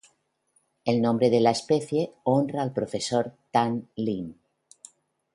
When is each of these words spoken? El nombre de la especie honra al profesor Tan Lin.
El 0.83 0.99
nombre 0.99 1.29
de 1.29 1.39
la 1.39 1.51
especie 1.51 2.11
honra 2.23 2.63
al 2.63 2.73
profesor 2.73 3.33
Tan 3.51 3.87
Lin. 3.95 4.35